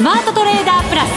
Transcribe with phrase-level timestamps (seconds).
[0.00, 1.10] スマートトレーダープラス。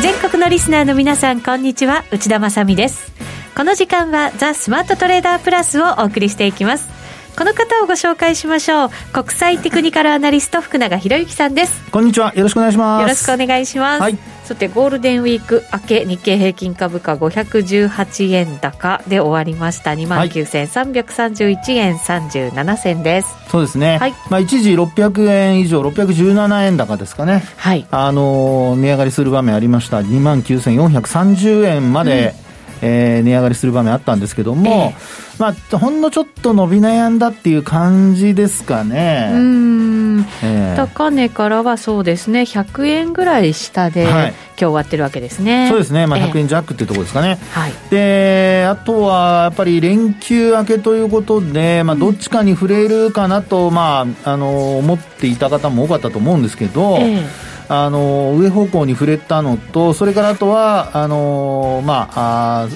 [0.00, 2.04] 全国のリスナーの皆さんこんにちは。
[2.12, 3.12] 内田まさです。
[3.56, 6.93] この時間はザ・スマートトレーダープラスをお送りしていきます。
[7.36, 8.90] この方をご紹介しましょう。
[9.12, 11.90] 国際テクニカルアナリスト福永博之さんです。
[11.90, 12.32] こんにちは。
[12.34, 13.02] よろしくお願いします。
[13.02, 14.18] よろしくお願いします、はい。
[14.44, 19.92] さてゴールデンウィーク明け日経平均株価518円高で終わりました。
[19.92, 30.00] 2万9331円37銭です、そうですね、はい、まあ、一時600円以上617円高ですかね、はい、あの値上がりする場面ありました。
[30.00, 32.43] 2万9430円まで、うん、
[32.86, 39.30] えー、値上がりする場面あったんですけども、えー、まあ、ほんのちょっと伸び悩んだっていう感じですかね。
[39.32, 40.26] うん。
[40.42, 45.68] えー、高値からはそうですね、100円ぐらい下で、はい、今日終わってるわけですね。
[45.70, 47.38] そうですね、まあ、100円弱っていうところですかね。
[47.40, 62.68] えー、はい、で、あとはやっぱり連休明けということで、まあ、どっちかに触れるかなと、まあ、あの思っていた方も多かったと思うんですけど、えーあの上方向に触れたのと、それからあとは、あのまあ、あ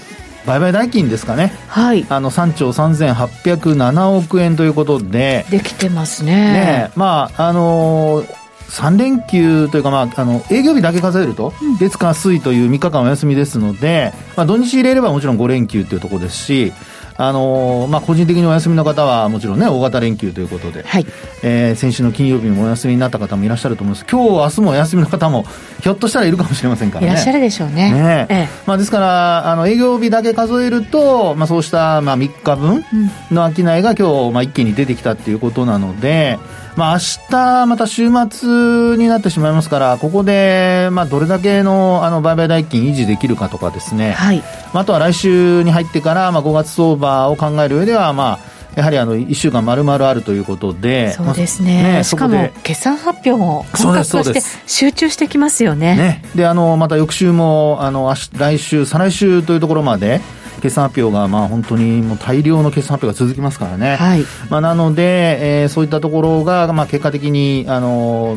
[0.47, 6.34] 売買代金ですかね、はい、あの3兆3807億円ということで、できてますね。
[6.34, 16.73] ねまああのー3連休というか、まあ、あの営業日だけ数えると、月火水という3日間お休みですので、まあ、土日入れればもちろん5連休というところですし、
[17.20, 21.06] あのー、まあ、個人的にお休みの方はもちろんね、大型連休ということで、はい、
[21.42, 24.06] えー、先週の金曜日もお休みになった方もいらっしゃると思います。
[24.08, 25.44] 今日、明日もお休みの方も、
[25.83, 27.12] ひょっとしたらいるかもしれませんからね。
[27.12, 27.92] いらっしゃるでしょうね。
[27.92, 32.84] ねええ、まあ、ですから、あの、営業日だけ数えると、まあ、そうした、まあ、3日分
[33.33, 36.39] の商いが今日、まあ、一気に出てきたっていうことなので、
[36.79, 48.39] まあ、明日また週末になってしまいますから、ここで、まあ、どれだけのあの売買代金維持できるかとかですね、はい、あとは来週に入ってから、まあ、5月相場を考える上では、まあ、
[48.77, 55.97] やはりあの1週間まるまるあるということで、そうですね、まあ、ねしかも決算発表も本格化して集中してきますよね。
[55.97, 56.23] ね。
[56.36, 60.20] であのまた翌週もあの来週、再来週というところまで、
[60.61, 64.24] 決算発表がまあ本当にもう大量の決算発表が続きますからね、はい。
[64.51, 68.36] まあ、なので、えー、そういったところがまあ結果的に、あの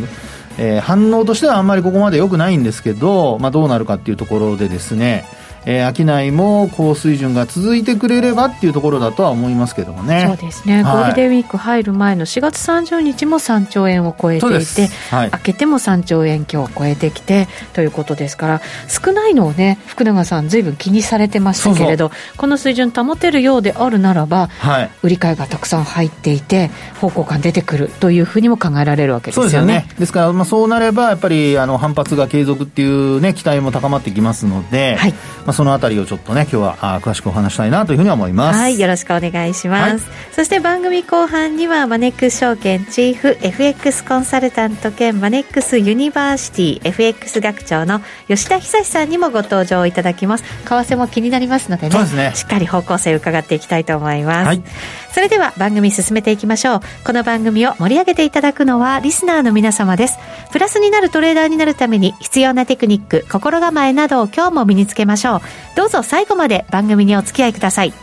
[0.57, 5.25] えー、反応としてはあんまりここまで良くないんですけど、まあ、どうなるかっていうところでですね、
[5.65, 10.25] えー、商いも高水準が続いてくれればっていうところだとは思いますけどもね。
[10.27, 26.69] そうですね、はい、ゴールデンウィーク入る前の4月30日も3兆円を超えていて、はい、明けても3兆円強を超えてきてということですから少ないのをね福永さんずいぶん気にされてましたけれどこの水準保てるようであるならば、はい、売り買いがたくさん入っていて
[26.99, 29.51] 方向感出てくるというふうにも考えられるわけですよね。
[29.51, 29.95] そうですね。
[29.99, 35.11] ですから、まあ、そうなればやっぱりあの反発が継続っていう、ね、期待も高まってきますので、はい。
[35.11, 35.17] ま
[35.47, 38.59] あ、そのあたりをちょっとね今日はあ詳しくお話したいなというふうに思います。
[38.59, 50.43] はいよろしくお願いします、はい、そして番組後半にはマネックス証券チーフ FX コンサルタント兼マネックスユニバーシティ FX 学長の吉田恒さんにもご登場いただきます。
[50.43, 54.63] 為替も気になりますのでね、ね、しっかり方向性を伺っていきたいと思います、はい、
[55.11, 56.81] それでは番組進めていきましょう。
[57.03, 60.17] この番組を盛り上げていただくのはリスナーの皆様です。
[60.51, 65.40] プラスになるトレーダーになるために必要なテクニック心構えなどを今日も身につけましょう
[65.75, 67.93] どうぞ最後まで番組にお付き合いください。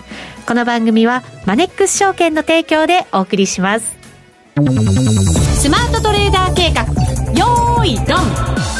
[0.46, 3.96] この番組はマネックス証券の提供でお送りします。
[5.60, 6.82] スマートトレーダー計画
[7.34, 8.77] よーいドン。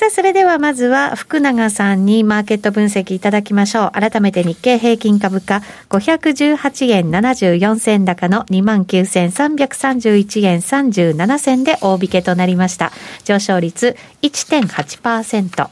[0.00, 3.90] さあ、それではまずは福永さんにマーケット分析いただきましょう。
[3.92, 12.92] 改めて日経平均株価518円74銭高の29,331円37銭で大引けとなりました。
[13.24, 15.68] 上昇率1.8%。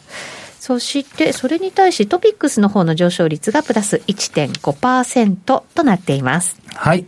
[0.60, 6.60] そして、それに対しトピックスの方の上昇率がプラス1.5%となっています。
[6.74, 7.06] はい。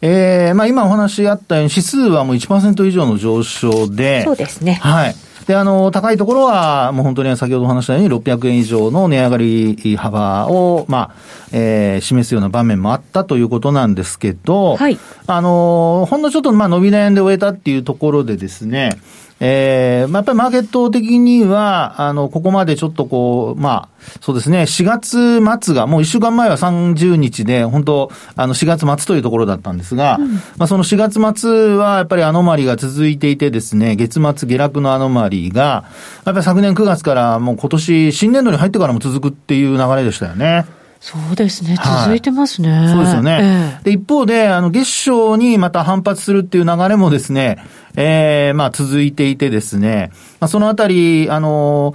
[0.00, 4.22] えー、まあ今お話あったように指数はもう1%以上の上昇で。
[4.22, 4.74] そうですね。
[4.74, 5.16] はい。
[5.46, 11.14] で、あの、高いところは、もう本当に先ほどお話したように600円以上の値上がり幅を、まあ、
[11.52, 14.98] えー、示すような場面もあったということなんですけど、はい。
[15.26, 18.98] あの、ほんのちょっと、まあ、伸び悩んで終えたっていうところでですね、
[19.44, 35.86] えー、まあ、やっぱりマーケット的には、あの、ここまでちょっとこう、まあ、そうですね、4月末が、もう1週間前は30日で、本当、あの、4月末というところだったんですが、うん、まあ、その4月末は、やっぱりアノマリが続いていてですね、月末下落のアノマリが、
[36.24, 40.66] やっぱり昨年9月からもう今年、新年度に入ってからも続くっていう流れでしたよね。
[41.02, 41.76] そうですね。
[42.04, 42.70] 続いてますね。
[42.70, 43.38] はい、そうですよね。
[43.42, 47.58] えー、で、一方で、あの、月賞にまた反発するっていう流れもですね、
[47.96, 50.10] ええー、まあ続いていてですね、
[50.40, 51.94] まあそのあたり、あの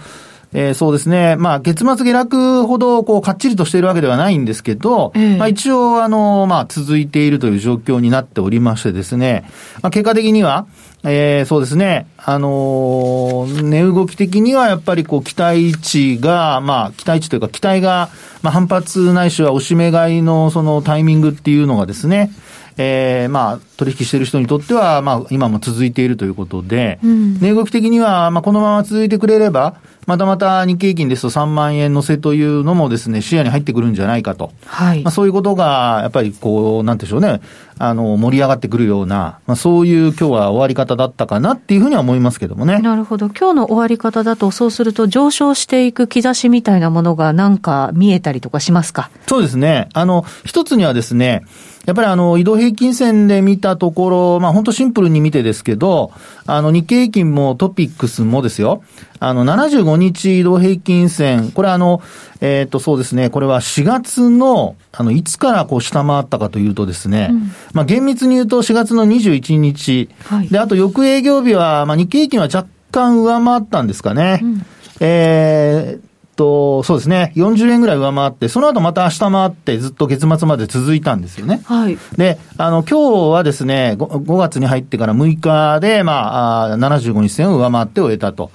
[0.54, 1.36] えー、そうですね。
[1.36, 9.44] まあ、月末下落ほど、こう、かっちりとしているわけではないんですけど、えー、まあ、一応、あの、まあ、続いているという状況になっておりましてですね、
[9.82, 10.66] まあ、結果的には、
[11.04, 18.10] えー、そうですね、あのー、値動き的にはやっぱりこう、期待値が、まあ、期待値というか、期待が、
[18.42, 22.32] まあ、反発ないしは押し目買いのそのタイミングっていうのがですね、
[22.78, 29.76] えー、まあ、取引している人にとっては、まあ、今も続いているということで、うん、値動き的には、まあ、このまま続いてくれれば、
[30.06, 34.54] またまた日経平均ですと3万円乗せというのもですね、視野に入ってくるんじゃないかと。
[34.66, 35.04] はい。
[35.04, 37.42] まあそういうことが、やっぱりこう、なんでしょうね、
[37.78, 42.80] あの、盛り上がってくるような、まあそういう今日は終わり方だったかなっていうふうには思いますけどもね。
[42.80, 43.26] なるほど。
[43.28, 49.10] 今日の終わり方だと、そうすると上昇していく兆しみたいなものがなんか見えたりとかしますか？
[49.28, 49.90] そうですね。
[49.94, 51.44] あの、一つにはですね、
[51.88, 56.12] やっぱりあの、移動平均線で見たところ、まあ本当シンプルに見てですけど、
[56.46, 58.84] あの、日経平均もトピックスもですよ、
[59.22, 62.02] あの、75日移動平均線、これあの、
[62.42, 74.42] えっ、ー、と、そうですね、これは4月の、あの、いつからこう下回ったかというとですね、うん、まあ厳密に言うと4月の21日、はい、で、あと翌営業日は、まあ日経平均は若干上回ったんですかね。
[74.44, 74.66] うん、
[75.00, 76.08] えー
[76.38, 81.62] と、そうですね、40円ぐらい上回って、その後また下回って、ずっと月末まで続いたんですよね。
[81.66, 81.98] はい。
[82.16, 88.52] で、あの、今日はですね5、5月に入ってから6日で、まあ、あ75日線を上回って終えたと。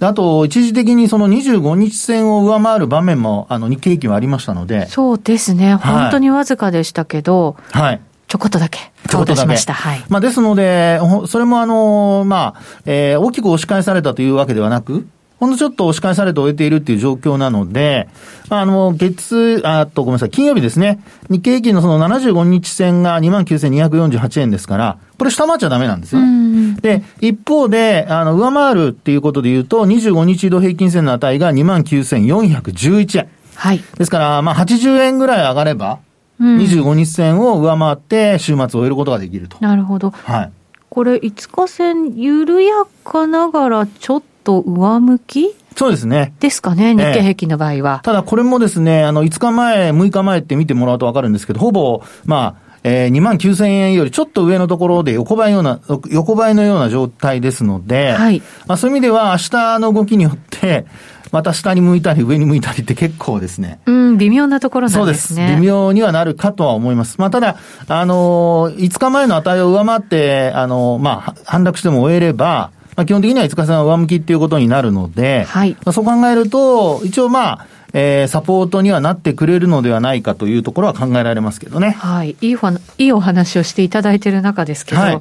[0.00, 4.86] あと、一時的にその25日線を上回る場面も、あの、日経平均はありましたので。
[4.88, 5.74] そうですね。
[5.74, 7.56] 本当にわずかでしたけど。
[7.70, 8.00] はい。
[8.28, 8.78] ちょこっとだけ。
[9.08, 9.72] ちょこっとだけ。
[9.72, 10.04] はい。
[10.08, 15.06] まあ、ですので、それもあの、まあ、えー、大きく押し返されたというわけではなく、
[15.38, 18.08] ほんのちょっと押し返されて終えているっていう状況なので、
[18.48, 20.98] あの、月、あとごめんなさい、金曜日ですね。
[21.28, 26.76] 日経平均のその75日線が29,248円ですから、これ下回っちゃダメなんですよね。
[26.80, 33.28] で、一方で、あの、上回るっていうことで言うと、25日移動平均線の値が29,411円。
[33.54, 33.80] はい。
[33.98, 35.98] ですから、まあ、80円ぐらい上がれば、
[36.40, 39.56] 25日線を上回って週末を終えることができると。
[39.60, 40.10] なるほど。
[40.10, 40.52] はい。
[40.96, 45.54] これ、5日線、緩やかながらちょっと上向き？
[45.76, 46.32] そうですね。
[46.40, 48.00] ですかね、日経平均の場合は。
[48.02, 58.40] えただこれもですね、あの、5日前、6日前って見てもらうとわかるんですけど、ほぼ、まあ、えー、2万9000円よりちょっと上のところで横ばいような、横ばいのような状態ですので、はい。
[58.66, 60.86] まあそういう意味では明日の動きによって、
[61.32, 63.80] また下に向いたり上に向いたりって結構ですね。
[63.86, 65.36] うん、微妙なところなんですね。
[65.36, 65.60] そうです。
[65.60, 67.16] 微妙にはなるかとは思います。
[67.18, 67.56] まあただ、
[67.88, 81.90] あのー、5日前の値を上回って、あのー、まあ、反落しても終えれば、まあ、基本的には5日線は上向きっていうことになるので、はいまあ、そう考えると、一応まあ、えー、サポートにはなってくれるのではないかというところは考えられますけどね。
[81.90, 82.36] はい。
[82.40, 82.56] いい
[82.98, 85.20] いいお話をしていただいている中ですけど、はい、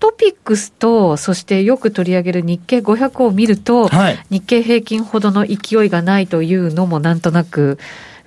[0.00, 7.78] トピックスと、そしてよく取り上げる日経500を見ると、はい、日経平均ほどの勢いがないというのもなんとなく、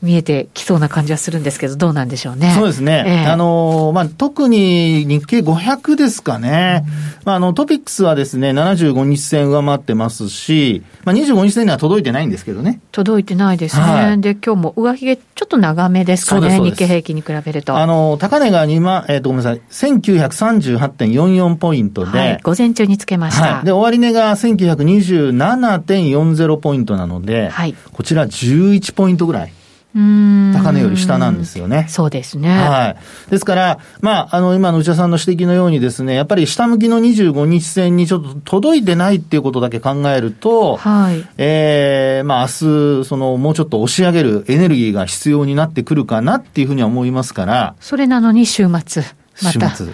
[0.04, 2.52] 見えてきそうな感じはするんですけど、どうなんでしょうね。
[2.56, 3.24] そうですね。
[3.26, 6.84] えー、あの、まあ、特に日経500ですかね。
[6.86, 12.82] うん、まあ、あの、トピックスはですね、75日線上回ってますし、まあ、25日線には届いてないんですけどね。
[12.92, 13.84] 届いてないですね。
[13.84, 17.78] はい、で、今日も上髭ちょっと長めですかね、日経平均に比べると。
[17.78, 23.44] あの、高値が2万、えっ、ー、と、ごめんなさい、1938.44ポイントで、はい、午前中につけました。
[23.56, 29.54] はい、で、終値が1927.40ポイントなので、はい、こちら11ポイントぐらい。
[29.94, 31.86] 高値より下なんですよね。
[31.88, 32.50] そうですね。
[32.50, 32.96] は
[33.28, 33.30] い。
[33.30, 41.20] ですから、まあ、あの、今の内田さんの指摘のようにですね、やっぱり下向きの25日線にちょっと届いてないっていうことだけ考えると、はい。
[41.38, 47.76] ええー、まあ、明日、その、もうちょっと押し上げるエネルギーが必要になってくるかなっていうふうには思いますから。
[47.80, 49.04] それなのに週末。
[49.42, 49.88] ま、週末。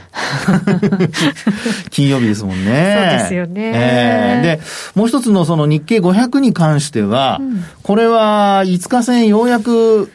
[1.89, 3.09] 金曜日ですもんね。
[3.11, 3.71] そうですよね。
[3.73, 4.61] えー、で、
[4.95, 10.11] もう一つのその日経500に関しては、うん、これは5日線ようやく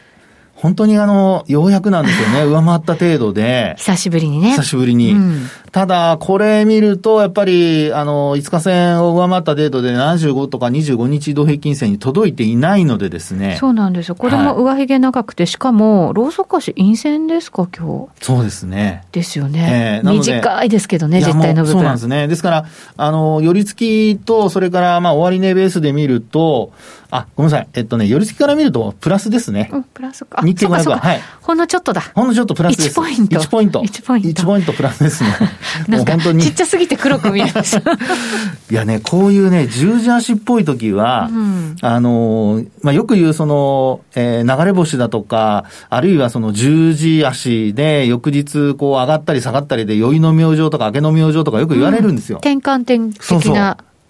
[0.55, 2.43] 本当にあの、ようやくなんですよね。
[2.49, 3.75] 上回った程度で。
[3.77, 4.51] 久しぶりにね。
[4.51, 5.11] 久しぶりに。
[5.11, 13.57] うん、ただ、これ見ると、やっぱり、あの、5日線を上回った程度で75とか25日移動平均線に届いていないのでですね。
[13.59, 14.15] そうなんですよ。
[14.15, 18.25] これも上髭長くて、はい、しかも、ローソク足陰線ですか、今日？
[18.25, 19.03] そうですね。
[19.11, 20.01] ですよね。
[20.03, 21.73] えー、短いですけどね、実態の部分。
[21.73, 22.29] そうなんですね。
[22.29, 26.71] ですから、あの、寄り付きと、それから、まあ、終値ベースで見ると、
[27.11, 27.67] あ、ごめんなさい。
[27.73, 29.69] えっとね、寄り付きから見ると、プラスですね。
[29.71, 30.41] うん、プラスか。
[30.45, 30.99] 日経500は。
[30.99, 31.21] はい。
[31.41, 32.01] ほんのちょっとだ。
[32.13, 32.99] ほんのちょっとプラスです。
[32.99, 33.39] 1ポイント。
[33.39, 33.81] 1ポイント。
[33.81, 34.41] 1ポイント。
[34.41, 35.29] 1ポイントプラスですね。
[35.87, 37.91] なんか、ちっちゃすぎて黒く見えました。
[38.71, 52.39] いやね、こういうね、十字足っぽい時は、うん、あの、まあ、よく言うその、えー、流れ星だとか、あるいはその十字足で、翌日こう上がったり下がったりで、酔いの明星とか明けの明星とかよく言われるんですよ。
[52.43, 53.25] うん、転換点的な。
[53.27, 53.55] そうそう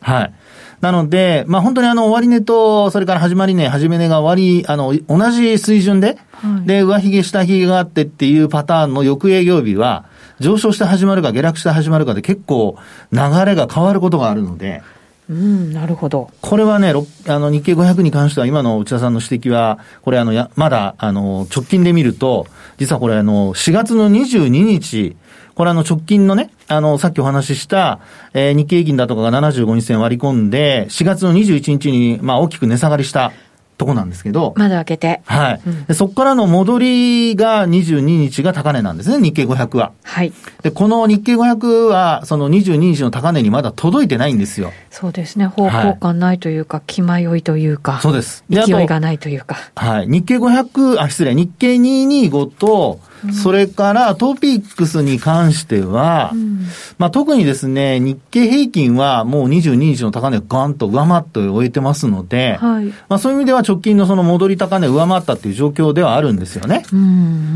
[0.05, 0.33] はい。
[0.81, 10.05] なので、まあ本当にあの終値と、それから始まり値、始め値が終わり、あの、同じ水準で、はい、で、上髭、下髭があってっていうパターンの翌営業日は、
[10.39, 12.77] 上昇して始まるか下落して始まるかで結構
[13.11, 14.83] 流れが変わることがあるので、
[15.29, 16.29] うん、なるほど。
[16.41, 16.89] これはね、
[17.27, 22.45] あの、日経500に関しては、今の内田さんの指摘は、これあの、や、まだ、あの、直近で見ると、
[22.77, 25.17] 実はこれあの、4月の22日、
[25.55, 27.99] これあの、直近のね、あの、さっきお話しした、
[28.33, 33.31] えー、日経平均だとかが75日線割り込んで、4月の21日に、まあ、大きく値下がりした
[33.77, 34.53] とこなんですけど。
[34.57, 35.21] まだ開けて。
[35.25, 35.61] はい。
[35.87, 39.91] うん、そこからの戻りが22日が高値なんですね、日経500は。
[40.03, 40.33] はい。
[40.61, 44.71] で、この日経500は、その22日の高値にまだ届いてないんですよ。
[44.91, 45.45] そうですね。
[45.47, 47.99] 方向感ないというか、はい、気迷いというか。
[48.01, 48.43] そうです。
[48.49, 49.57] 勢いがないというか。
[49.75, 50.07] はい。
[50.07, 52.99] 日経500、あ、失礼、日経225と、
[53.33, 56.65] それからトピックスに関しては、うん、
[56.97, 66.83] まあ特にですね、日経平均はもう22日の高値をガンと上回って終えてますので、はい、まあそういう意味では直近のその戻り高値を上回ったっていう状況ではあるんですよね。
[66.91, 67.03] うんう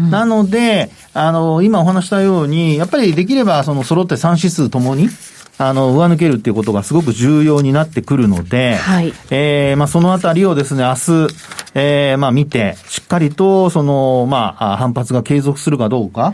[0.07, 5.09] ん、なので、あの、今お話したように、やっぱりできればその揃って3指数ともに、
[5.61, 9.13] あの、上抜けるっていうことがすごく重要になってくるので、はい。
[9.29, 11.27] えー、まあ、そのあたりをですね、明日、
[11.73, 16.33] えー、まあ、見て、しっかりと、その、まあ、反発が継続するかどうか、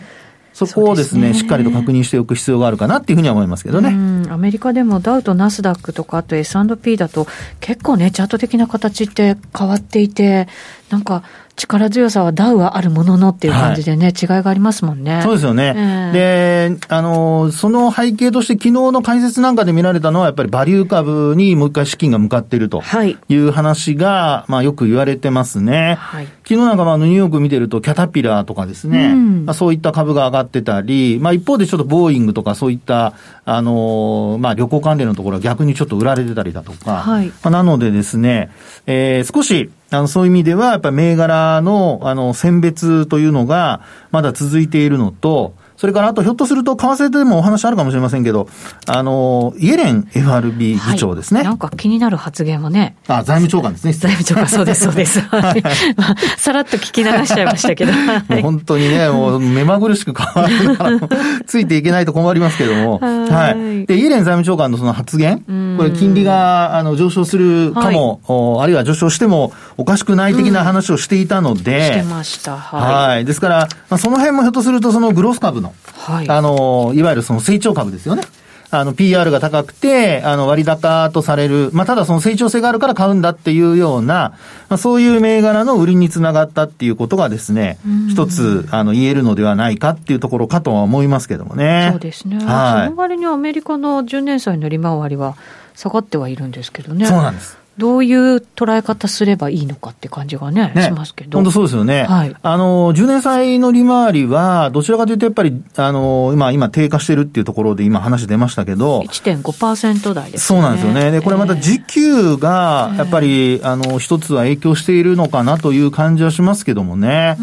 [0.53, 3.89] そこをですね、すねしっかりと確認しておく必要があるかなっていうふうには思いますけどね。
[4.29, 7.27] アメリカでもダウとナスダックとか、あと S&P だと、
[7.59, 10.47] 結構ね、チャート的な形って変わっていて、
[10.91, 11.23] なんか、
[11.55, 15.21] 力強さはダウはあるもののっていう感じでね、はい、違いがありますもんね。
[15.23, 15.73] そうですよね。
[15.75, 22.83] えー、で、あの、その背景として昨日の解説なんかで見られたのは、やっぱりバリュー株にもう一回資金が向かっていると
[23.29, 23.35] い。
[23.35, 25.95] う話が、まあよく言われてますね。
[25.99, 33.13] はい、昨日なんかまあニューヨーク見てると、キャタピラーとかですね、うん、まあ、そういった株が上がってたり、まあ一方でちょっとボーイングとかそういった、
[33.45, 38.49] あの、まあ旅行関連のところは逆にちょっと売られてたりだとか、はい、まあ、なのでですね、
[38.87, 48.47] えー、少し、あの、そういう意味では、やっぱり銘柄の、あの、選別というのが、まだ続いているのと、それからあとひょっとすると、為替でもお話あるかもしれませんけど、
[48.87, 51.39] あの、イエレン FRB 議長ですね。
[51.39, 52.95] はい、なんか気になる発言もね。
[53.07, 53.91] あ、財務長官ですね。
[53.93, 55.19] 財務長官、そうです、そうです。
[55.29, 55.63] はい。
[55.97, 57.91] まあ、さらっと聞き流しちゃいましたけど。
[57.93, 60.99] はい、もう本当にね、もう目まぐるしく変わるから、
[61.45, 62.99] ついていけないと困りますけども。
[62.99, 63.85] はい。
[63.85, 65.39] で、イエレン財務長官のその発言、
[65.77, 71.77] これ金利があの上昇するかも、はい、あるいは上昇してもおかしくない的な話をしていたので。
[71.77, 72.57] うん、してました。
[72.57, 73.09] はい。
[73.09, 73.25] はい。
[73.25, 78.23] ですから、まあ、その辺もひょっとするとそのグロース株の、はい、あの、いわゆるその成長株ですよね。
[78.71, 81.69] あの、PR が高くて、あの、割高とされる。
[81.73, 84.33] まあ、ただその成長性があるから買うんだっていうような、
[84.69, 87.77] まあ、そういう銘柄の売りにつながったっていうことがですね、
[88.09, 91.89] 一つ、あの、言えるのではないかっていうところかとは思いますけどもね。
[91.91, 92.37] そうですね。
[92.37, 92.87] はい。
[92.87, 95.35] その割にアメリカの10年債の利回りは
[95.75, 97.05] 下がってはいるんですけどね。
[97.05, 97.57] そうなんです。
[97.77, 101.37] どういう捉え方すればいいのかって感じがね、ねしますけど。
[101.37, 102.03] 本当そうですよね。
[102.03, 102.35] はい。
[102.41, 109.01] あの、10年債の利回りは、どちらかというとやっぱり、あの、今、今低下してるっていうところで今話出ましたけど。
[109.01, 110.59] 1.5%台ですね。
[110.59, 111.11] そうなんですよね。
[111.11, 117.37] で、これまた時給が、やっぱり、あの、一つは影響しているのかなという感じはしますけどもね。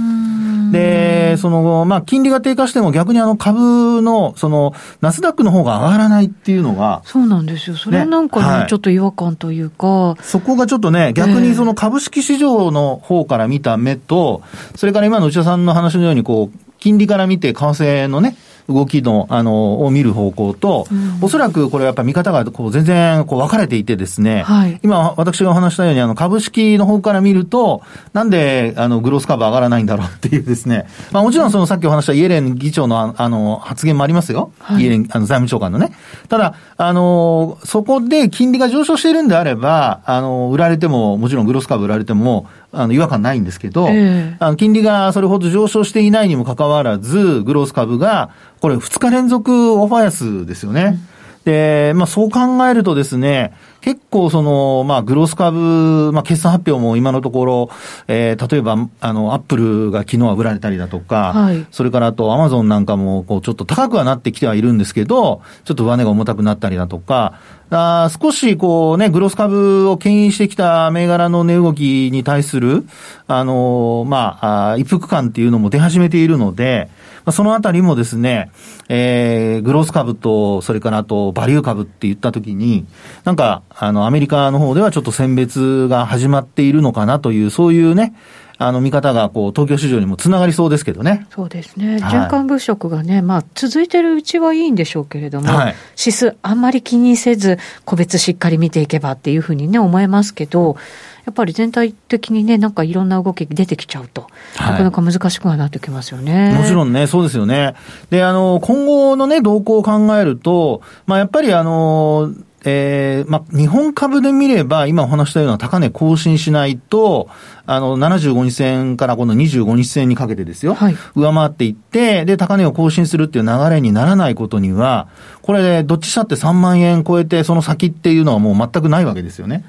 [0.72, 7.02] で、その、まあ、金利が低下しても逆にあの株の、その、ナスダックの方が上がらないっていうのが。
[7.04, 7.76] そうなんですよ。
[7.76, 10.16] それなんかね、ちょっと違和感というか。
[10.20, 14.42] そこがちょっとね、逆にその株式市場の方から見た目と、
[14.74, 18.36] それから今の内田さんの話のように、こう、金利から見て為替のね、
[18.68, 34.52] 動きの、あの、を見る方向と、うん、おそらくこれやっぱ見方がこう全然こう分かれていてですね、はい、今私がお話したようにあの株式の方から見ると、なんであのグロース株上がらないんだろうっていうですね、まあもちろんそのさっきお話したイエレン議長のあの発言もありますよ。
[34.58, 35.92] はい、イエレンあの財務長官のね。
[36.28, 50.98] ただ、あの、そこで金利が上昇しているんであれば、あの、売られても、もちろんグロース株売られても、あの、違和感ないんですけど、えー、あの金利がそれほど上昇していないにもかかわらず、グロース株が、これ2日連続オファー安ですよね。
[51.06, 51.12] うん
[51.44, 53.52] で、まあそう考えるとですね、
[53.82, 57.70] 結構その、まあグロース株、まあ決算発表も今のところ、
[58.06, 67.40] えー、例えば、あの、アップルが昨日は売られたりだとか、はい、それからあとアマゾンなんかも、こう、ちょっと高くはなってきてはいるんですけど、ちょっと上値が重たくなったりだとか、
[67.74, 72.84] あ少しこうね、グロース株を牽引してきた銘柄の値動きに対する、
[73.26, 76.90] あの、まあ、一服感っていうのも出始めているので、
[77.30, 78.50] そのあたりもですね、
[78.88, 82.84] えー、グロース株と、それからあと、バリュー株って言ったときに、
[83.24, 88.14] なんか、あの、アメリカの方ではちょっと選別が始まっているのかなという、そういうね、
[88.58, 91.26] あの、見方が、こう、東京市場にもつながりそうですけどね。
[91.30, 91.96] そうですね。
[91.96, 100.76] 循環物色がね、まあ、続いてるうちはいいんでしょうけれども、はい、指数あんまり気にせず、個別しっかり見ていけばっていうふうにね、思えますけど、
[101.24, 104.26] やっぱり全体的にね、なんかいろんな動き出てきちゃうと、
[104.56, 106.54] はい、なかなか難しくはなってきますよね。
[106.56, 107.74] もちろんね、そうですよね。
[108.10, 112.32] で、あの、今後のね、動向を考えると、まあ、やっぱりあの、
[112.64, 117.28] えー、まあ、日本株で見れば、今お話したような高値更新しないと、
[117.66, 120.74] あの、75日線からこの25日線にかけてですよ。
[120.74, 125.08] はい、上回っていって、で、高値を更新するっていう流れにならないことには、
[125.42, 129.64] これ、どっちしたって3万円超えて、その先っていうのはもう全くないわけですよね。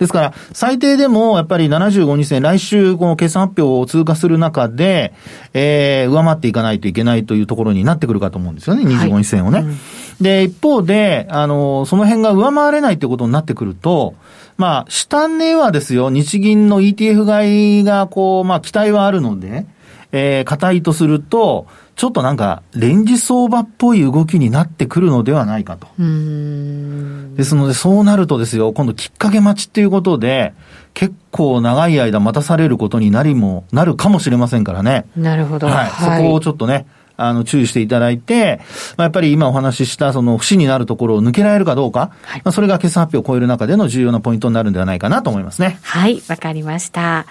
[0.00, 5.12] ですから、最低でも、やっぱり75日線、来週、この決算発表を通過する中で、
[5.52, 9.58] えー、上回っていかないといけないというところになってくるかと思うんですよね、25日線をね。
[9.58, 9.76] はいうん、
[10.22, 14.14] で、一方で、あの、その辺が上回れないということになってくると、
[14.56, 19.66] まあ、下値はですよ、日銀の ETF 買いが、こう、まあ、期待はあるので、
[20.12, 21.66] えー、硬いとすると、
[22.00, 25.86] ちょっとなんか、レンジ相場っぽい動きになってくるのではないかと。
[25.98, 30.54] ですので、そうなるとですよ、今度きっかけ待ちっていうことで、
[30.94, 35.04] 結構長い間待たされることになりも、なるかもしれませんからね。
[35.14, 35.66] なるほど。
[35.66, 35.76] はい。
[35.88, 36.86] はい、そこをちょっとね、
[37.18, 38.62] あの、注意していただいて、
[38.96, 45.78] まあ、やっぱり今お話しした、その、節になるところを抜けられるかどうか、はい、まあ、それが決算発表を超える中での重要なポイントになるんではないかなと思いますね。
[45.82, 47.26] はい、わかりました。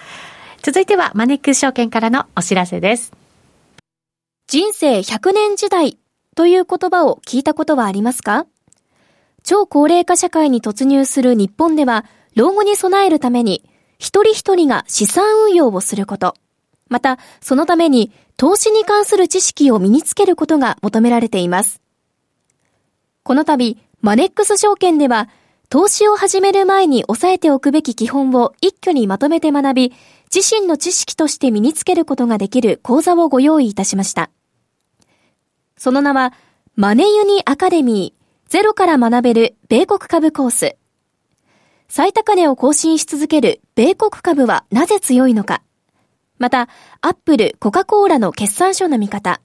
[0.62, 3.19] 続いては、マネックス証券からのお知らせです。
[4.50, 5.96] 人生100年時代
[6.34, 8.46] という言葉を聞いたことはありますか？
[9.44, 12.04] 超高齢化社会に突入する日本では、
[12.34, 13.62] 老後に備えるために、
[14.00, 16.34] 一人一人が資産運用をすること、
[16.88, 21.80] また、そのために投資に関する知識を身につけることが求められています。
[23.22, 25.28] この度、マネックス証券では、
[25.68, 29.92] 投資を始める前に押さえておくべき基本を一挙にまとめて学び、
[30.34, 34.28] 自身の知識として身につけることができる講座をご用意いたしました。
[35.80, 36.34] その名は、
[36.76, 40.76] マネユニアカデミー、ゼロから学べる米国株コース。
[41.88, 45.62] 最高値を更新し続ける米国株はなぜ強いのか。
[46.38, 46.68] また、
[47.00, 49.40] アップル、コカ・コーラの決算書の見方。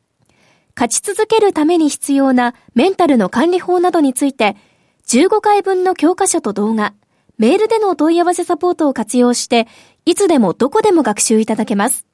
[0.76, 4.58] 勝ち続けるために必要なメンタルの管理法などについて、
[5.08, 6.94] 15回分の教科書と動画、
[7.38, 9.70] メールでのお問い合わせサポートを活用して、
[10.06, 12.06] いつでもどこでも学習いただけます。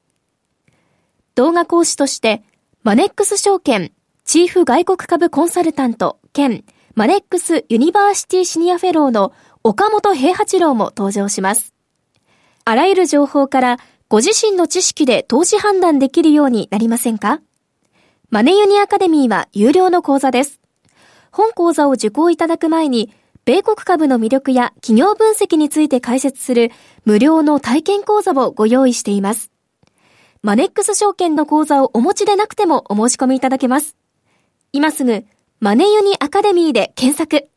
[1.34, 2.44] 動画講師として、
[2.84, 3.92] マネックス証券
[4.24, 6.64] チーフ外国株コンサルタント兼
[6.96, 11.74] マネックスユニバーシティシニアフェローの岡元兵八郎も登場します。
[12.64, 17.42] あらゆる情報からご自身の知識で投資判断できるようになりませんか？
[18.30, 20.62] マネユニアカデミーは有料の講座です。
[21.32, 26.72] 本講座を受講いただく前に、米国株の魅力や企業分析について解説する
[27.06, 29.52] 無料の体験講座をご用意しています。
[30.42, 33.96] マネックス証券の講座をお持ちでなくてもお申し込みいただけます。
[34.74, 35.26] 今すぐ、
[35.60, 37.50] マネユニアカデミーで検索。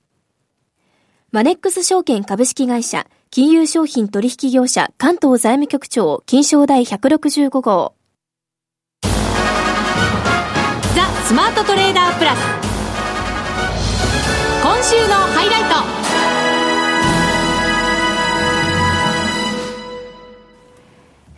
[1.30, 7.94] マネックス証券株式会社、金融商品取引業者関東財務局長、金賞第165号。
[9.02, 9.10] ザ・
[11.24, 12.38] スマートトレーダープラス。
[14.60, 16.03] 今週のハイライト。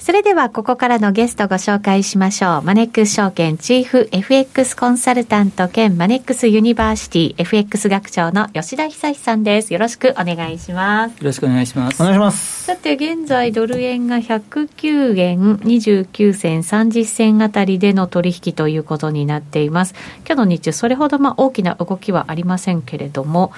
[0.07, 2.63] それではここからのゲストご紹介しましょう。
[2.63, 9.73] マネックス証券チーフ FX コンサルタント兼マネックスユニバーシティ FX 学長の吉田恒さんです。
[9.73, 11.11] よろしくお願いします。
[11.15, 12.01] よろしくお願いします。
[12.01, 12.67] お願いします。
[12.67, 19.97] さて現在ドル円が109円29銭30銭あたりでの取引ということになっています。
[20.25, 23.51] 今日の日中それほどまあ大きな動きはありませんけれども、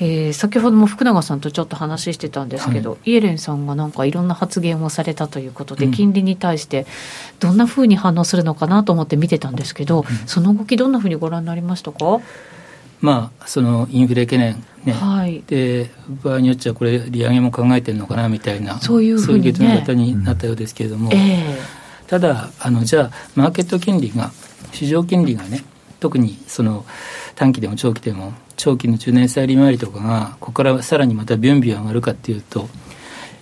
[0.00, 6.86] えー、先ほども福永さんとちょっと話してたんですけど、はい、イエレンさんがなんかいろんな発言をされたということで、うん、金利に対して
[7.40, 12.20] どんなふうに反応するのかなと思って見てたんですけど、うん、その動き、どんなふうにご覧になりましたか？
[13.00, 21.58] まあ、そのインフレ懸念、ね、はい、で場合によっちゃこれ、利上げも考えてるのかなみたいな、そういうふうに、ね、そういう方になったようですけれども、うんえ。
[22.06, 24.32] ー、ただあの、じゃあ、マーケット金利が、
[24.72, 25.62] 市場金利がね、
[26.00, 26.84] 特にその
[27.36, 32.68] 短期でも長期でも長期の10年債利回りとかがここからさらにまたビュンビュン上がるかっていうと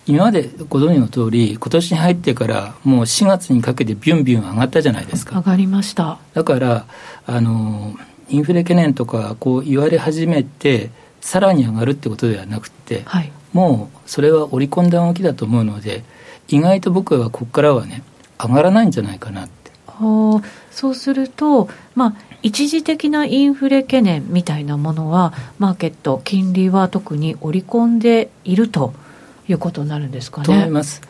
[0.07, 5.39] 今までご存知の通り今年に入ってからもう4月にかけてビュンビュン上がったじゃないですか。
[5.39, 6.19] 上がりました。
[6.33, 6.87] だから
[7.27, 7.97] あの
[8.29, 16.05] インフレ懸念とかこう言われ始めてさらに上がるってことではなくて、はい、もうそれは織り込んだ動きだと思うので
[16.47, 18.05] 意外と僕はここからはね
[18.39, 19.73] 上がらないんじゃないかなって。
[19.87, 22.15] はあ、そうすると、まあ、
[22.47, 28.95] 一時的なインフレ懸念みたいなものはマーケット金利は特に織り込んでいると
[29.49, 30.47] いうことになるんですかね。
[30.47, 31.03] と思います。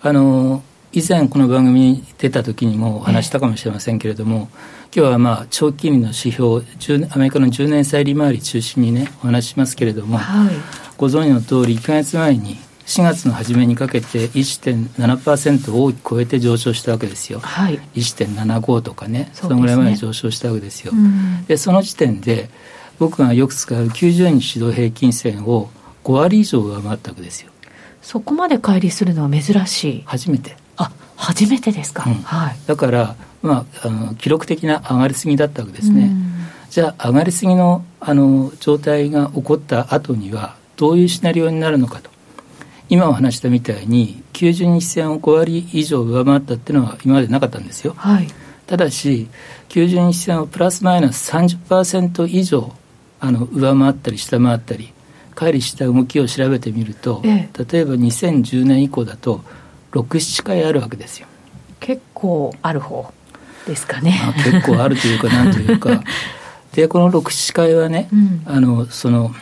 [0.00, 4.48] あの以前この番組に出た時にもお話したかもしれませんけれども、
[4.92, 6.64] 今日はまあ長期金利の指標
[7.14, 10.54] アメリカの10年債利回り中心にねお話しますけれども、はい、
[10.96, 22.50] ご存知の通り1か月前に4月の初めにかけて1.7%を大きく超えて上昇したわけですよ、はい、1.75とかねそのぐらいまで上昇したわけですよ、うん、でその時点で
[22.98, 25.70] 僕がよく使う90日移動平均線を
[26.04, 27.50] 5割以上上回ったわけですよ。
[28.00, 30.02] そこまで乖離するのは珍しい。
[30.06, 30.56] 初めて。
[30.76, 36.10] あ初めてですか、うん、はい、だから、まあ、あの記録的な上がりすぎだったわけですね、
[36.70, 42.10] じゃあ上がりすぎのあの状態が起こった後にはどういうシナリオになるのかと
[42.92, 48.28] 今お話したみたいに90日線を5割以上上回ったっていうのは今までなかったんですよ、はい、
[48.66, 49.28] ただし
[49.70, 52.70] 90日線をプラスマイナス30%以上
[53.18, 54.92] あの上回ったり下回ったり
[55.34, 59.40] 乖離した動きを調べてみると、ええ、例えば2010年以降だと
[59.92, 61.26] 67回あるわけですよ。
[61.80, 63.10] 結構ある方
[63.66, 66.02] ですかね、まあ、結構あるというかなんというか。
[66.74, 69.34] でこの67回はね、うん、あのその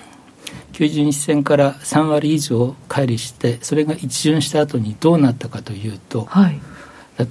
[0.81, 6.59] 90日線から3割以上乖離してそれが一巡した後にどうなったかというと、はい、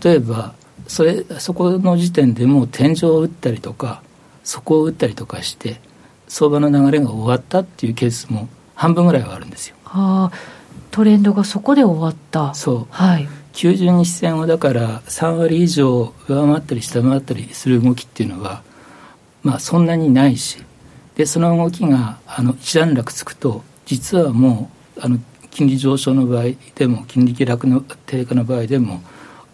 [0.04, 0.54] 例えば
[0.88, 4.04] それそこの時点でもう天井を打ったりとか
[4.44, 5.82] 底を打ったりとかして
[6.28, 9.76] 相場の流れが終わったっていうケースも半分ぐらいはあるんですよ。
[9.84, 10.38] はあ、
[10.92, 12.54] トレンドがそこで終わった。
[12.54, 18.62] そう、はい、90日線をだから3割以上上回ったり下回ったりする動きっていうのは
[19.42, 20.64] まあそんなにないし
[21.20, 25.20] でその動きがあの一段落つくと実はもうあの
[25.52, 26.44] 金利上昇の場合
[26.76, 29.02] でも金利下落の低下の場合でも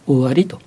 [0.05, 0.59] 終わりと。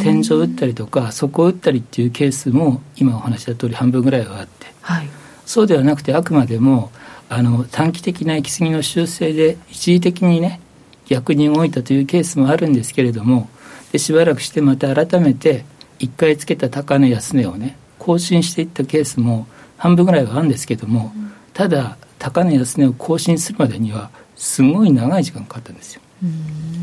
[0.00, 5.08] 天井を打ったりとか底を打ったりっていうケースも今お話した通り半分ぐらいはあって、はい、
[5.44, 6.90] そうではなくてあくまでも
[7.28, 10.60] あの短期的な行き過ぎの修正で一時的にね
[11.06, 13.50] 逆に動いたというケースもあるんですけれども
[13.92, 15.66] でしばらくしてまた改めて
[15.98, 26.00] 1回つけた高値安値をね更新していったケースも半分ぐらいはあるんですけども、うん、ただ高値安値を更新するまでにはすごい長い時間かかったんですよ。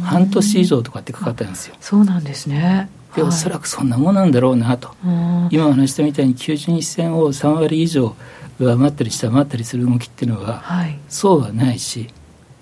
[0.03, 1.75] 半年以上とかってかかったんですよ。
[1.79, 2.89] そうなんですね。
[3.15, 4.91] で、はい、おそらくそんなもんなんだろうなと。
[5.49, 8.15] 今お話したみたいに90日線を3割以上
[8.59, 12.09] 上回ったり下回ったりする動きっていうのは、はい、そうはないし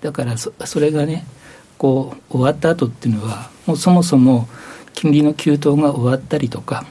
[0.00, 1.26] だからそそれがね
[1.78, 4.48] こう終わった後っていうのはもうそもそも
[4.94, 6.86] 金利の急騰が終わったりとか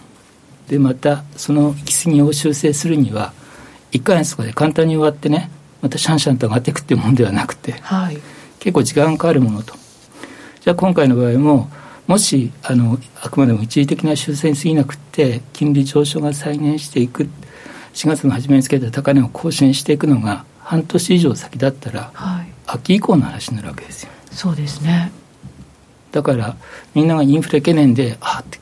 [0.71, 3.34] でまたその行き過ぎを修正するには
[3.91, 8.17] 1か月とかで簡単に終わってねまたシャンシャンと上がっていくっていうものではなくて、はい、
[8.60, 9.75] 結構時間がかかるものと。
[10.62, 11.69] じゃあ今回の場合も
[12.07, 17.23] もしあのあくまでも一時的な修正に過ぎなくて金利上昇が再燃していく
[17.93, 24.12] 4月の初めにつけた高値を更新していくのが半年以上先だったら、はい、秋以降の話になるわけですよ。
[24.31, 25.12] そうですね。
[26.13, 26.55] だから
[26.93, 28.62] みんながインフレ懸念であって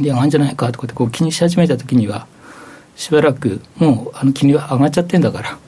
[0.00, 2.26] 金利上がるんじゃないかとかってこう気にし始めた時には
[2.96, 5.58] しばらくもうあの金利は上がっちゃってんだから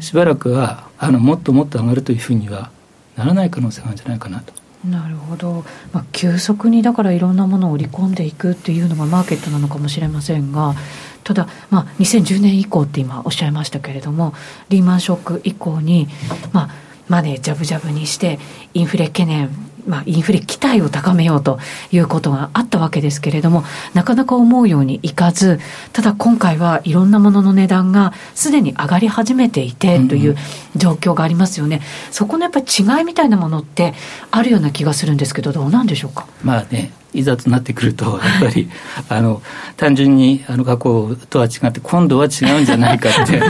[0.00, 2.70] しばらくはあのもっともっと上がるというふうには
[3.16, 4.52] ならない可能性があるんじゃないかなと。
[4.84, 10.74] なるほど、まあ、急速にだからいろんなものを売り込んでいくっていうのがマーケットなのかもしれませんが
[11.22, 14.34] ただ、まあ、2010年以降って今おっしゃいましたけれども
[14.68, 16.08] リーマンショック以降に、
[16.52, 16.70] まあ、
[17.08, 18.38] マネージャブジャブにして
[18.74, 19.48] インフレ懸念
[19.86, 21.58] まあ、インフレ期待を高めようと
[21.92, 25.60] いうことがあったわけですけれども、なかなか思うようにいかず、
[25.92, 30.36] ただ今回はいろんなものの値段がすでに上がり始めていてという
[30.76, 31.82] 状況がありますよね。
[32.10, 33.94] そこのやっぱり違いみたいなものって
[34.30, 36.26] あるような気がするんですけど、どうなんでしょうか？
[36.42, 38.68] まあね、いざとなってくると、 やっぱり、
[39.08, 39.40] あの、
[39.76, 43.40] 単純に、あの、過去とは違って、今度は違うんじゃないかって、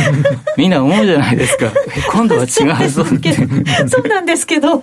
[0.56, 1.70] みんな思うじゃないですか。
[2.10, 3.32] 今度は違うぞって。
[3.88, 4.80] そうなんですけど。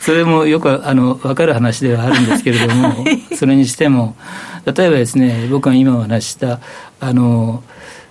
[0.00, 3.04] それもよく、あの、分かる話ではあるんですけれども、
[3.36, 4.16] それにしても、
[4.64, 6.60] 例えばですね、僕が今お話した、
[7.00, 7.62] あの、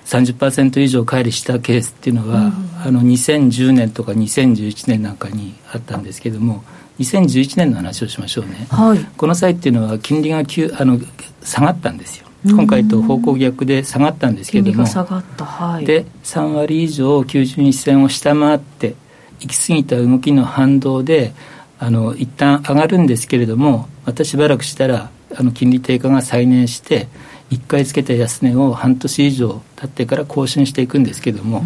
[0.09, 2.53] 30%以上乖離したケースっていうのは、うん、
[2.83, 6.63] あの2010年とか2011年なんかにあったんですけども、
[6.99, 10.99] 2011年の話をしましょうね、はい、この際っていうのは金利が急あの
[11.43, 12.25] 下がったんですよ。
[12.45, 14.85] 今回と方向逆で下がったんですけれども。
[14.85, 18.95] 下がった、はい、で3割以上90日線を下回って
[19.41, 21.33] 行き過ぎた動きの反動で
[21.79, 27.07] あの一旦上がるんですけれどもまたしばらくしたらあの金利低下が再燃して
[27.51, 31.59] 1回つけた安値を半年以上経ってから更新していくんですけれども。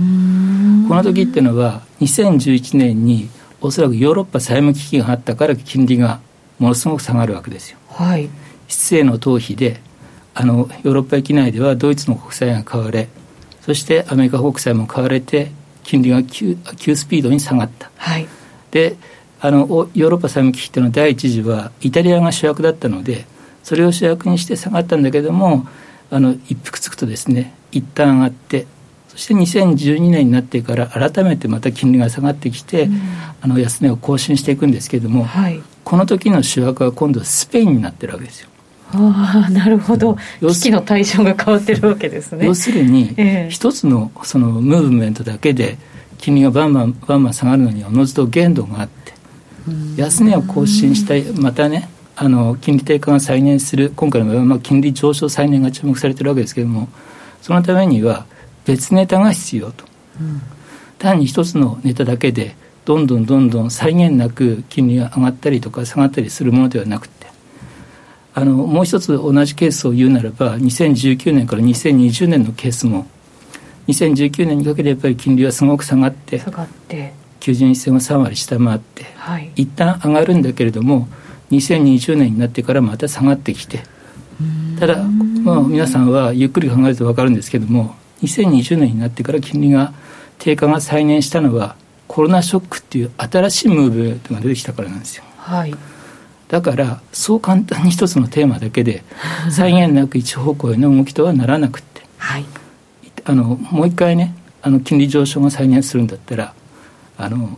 [0.87, 3.29] この時っていうのは2011年に
[3.63, 6.19] おそらくヨーロッパ債務危機があったから金利が
[6.59, 7.77] ものすごく下がるわけですよ。
[7.87, 8.23] はい、
[9.05, 9.79] の逃避で
[10.35, 13.07] あのヨーロッパ域内ではドイツの国債が買われ
[13.61, 15.51] そしてアメリカ国債も買われて
[15.83, 17.89] 金利が急急スピードに下がった。
[17.95, 18.27] はい、
[18.71, 18.97] で
[19.39, 23.25] あのヨーロッパ債務危機っていうのは第一次はイタリアが主役だったので
[23.63, 25.65] それを主役にして下がったんだけども
[26.11, 28.67] あの一服つくとですね一旦上がって
[29.13, 33.01] そして2012年になってから改めてまた金利が下がってきて、うん、
[33.41, 38.49] あの安値を更新していくんですけれども、はい、この時の主役は今度はスペインになってるわけですよ。
[38.95, 40.17] ああなるほど。
[40.41, 42.45] 危機の対象が変わってるわけですね。
[42.45, 43.15] 要するに、
[43.49, 45.77] 一つのそのムーブメントだけで
[46.23, 49.13] 金利がバンバンバンバン下がるのにおのずと限度があって
[49.97, 56.87] 安値を更新したいまたねあの金利低下が再燃する今回の場合は、まあ、金利上昇再燃が注目されてるわけですけれども
[57.41, 58.25] そのためには
[58.65, 59.85] 別ネタが必要と、
[60.19, 60.41] うん、
[60.97, 67.23] 単に一つのネタだけでどんどんどんどん際限なく金利が上がったりとか下がったりするものではなくて。
[68.35, 73.05] あのもう一つ同じケースを言うならば2019年から2020年のケースも
[73.87, 77.13] 2019年にかけてやっぱり金利はすごく下がって下がって。
[77.43, 81.09] 90日線を3割下回って、はい、一旦上がるんだけれども
[81.51, 83.83] 2020年になってからまた下がってきて。
[84.79, 89.93] ただ、まあ、皆さんはゆっくり考えると分かるんですけども2020年になってから金利が
[90.39, 91.75] 低下が再燃したのは
[92.07, 95.23] コロナショックっていう新しいムーブメントが出てきたからなんですよ。
[95.37, 95.75] はい。
[96.47, 99.03] だからそう簡単に一つのテーマだけで
[99.49, 102.45] 際限なく一方向への動きとはならなくて、はい、
[103.25, 106.53] あのもう一回ねあの金利上昇が再燃するんだったら
[107.17, 107.57] あの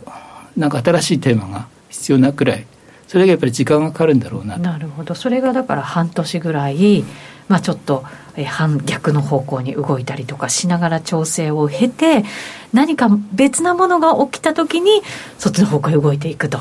[0.56, 2.66] なんか新しいテーマが必要なくらい
[3.06, 5.14] それがやっぱり時間がかかるんだろうななるほど。
[5.14, 7.04] それがだから半年ぐらい、
[7.48, 8.04] まあ、ちょっと
[8.46, 12.24] 反逆の方向に動いたりとかしながら調整を経て
[12.72, 15.02] 何か別なものが起きた時に
[15.38, 16.60] そっちの方向へ動いていくと。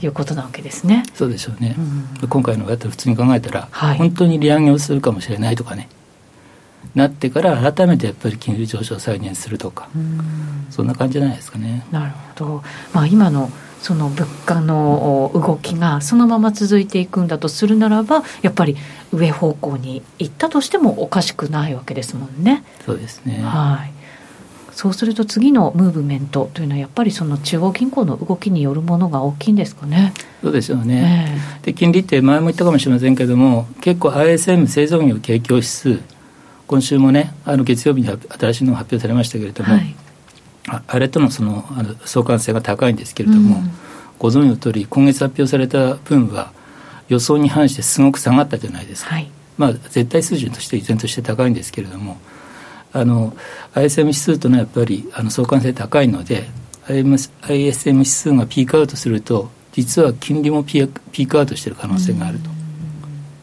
[0.00, 1.02] いうことなわけですね。
[1.12, 1.74] そうでしょうね。
[2.22, 5.88] うん、今回のやったら普通に考えたら、はい、本当に利上げをするかもしれないとかね。
[6.94, 9.88] なってから改めてやっぱり金利上昇を再現するとか、
[10.70, 11.84] そんな感じじゃないですかね。
[11.90, 12.62] なるほど。
[12.92, 18.76] まあ今のその物価の動きがそのまま続いていくんだとするならばやっぱり
[19.12, 22.64] 上方向に行ったとしてもおかしくないわけですもんね。
[22.84, 23.40] そうですね。
[23.42, 23.98] はい。
[24.78, 30.12] そうすると次のムーブメントというのはやっぱりその中央銀行の動きによるものが大きいんですかね。
[30.40, 31.36] そうですよね。
[31.58, 36.00] えー、で金利って前も言ったかもしれませんけれども結構 ISM 製造業景況指数
[36.68, 39.96] 今週もねあの月曜日に新しいのが発表されましたけれども、はい、
[40.68, 41.64] ああれとのその
[42.04, 43.70] 相関性が高いんですけれども、うん、
[44.18, 46.52] ご存知の通り今月発表された分は
[47.08, 49.14] 予想に反してすごく下がったじゃないですか。
[49.14, 52.18] はい、まあ絶対水準として依然として高いんですけれども。
[52.92, 53.36] あの
[53.74, 56.48] ISM 指数とのはやっぱりあの相関性高いので
[56.86, 62.48] ISM 指数がピークアウトすると実は金利もピーピークアウトしている可能性があると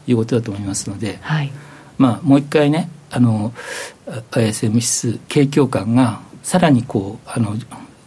[0.08, 1.52] いうことだと思いますので、はい、
[1.96, 3.52] まあ、もう一回ねあの
[4.32, 7.56] ISM 指数景況感がさらにこうあの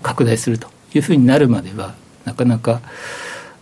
[0.01, 2.79] 拡大するというふうになるまではなかなか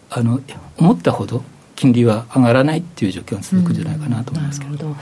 [0.08, 0.40] あの
[0.78, 1.44] 思ったほど
[1.76, 4.78] 金利は上がらないっていう状況が続くんじゃないかなと思いますけど。
[4.78, 4.96] ど。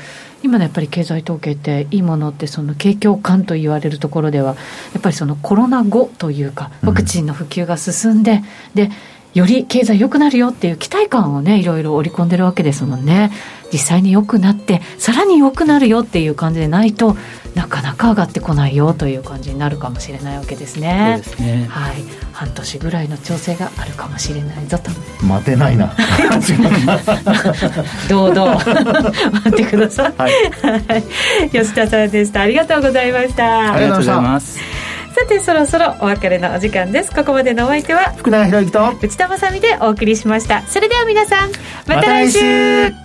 [0.43, 4.55] 今のやっぱり経済統計っていいものってその景況感と言われるところでは
[4.93, 8.43] やっぱりそのコロナ後というかワクチンの普及が進んで、うん、
[8.75, 8.91] で
[9.33, 13.31] より経済良くなるよっていう期待感をねいろいろ織り込んでるわけですもんね
[13.75, 17.17] 実際に良くなってさらに良くなるよっていう感じでないと
[17.55, 21.19] なかなか上がってこないよという感じになるかもしれないわけですね。
[21.25, 21.95] そうですねはい、
[22.31, 24.91] 半年ぐらいの調整があるかもしれないぞと。
[25.25, 25.93] 待てないな。
[28.07, 28.47] どうどう
[29.43, 30.13] 待ってください。
[30.17, 30.31] はい、
[31.49, 32.39] 吉田さんでした。
[32.41, 33.73] ありがとうございました。
[33.73, 34.57] ありがとうございます。
[35.15, 41.51] さてそろそろお別れのお時間ですここまでのお相手は福永博之と内田まさでお送りしましたそれでは皆さん
[41.87, 43.04] また来週ま、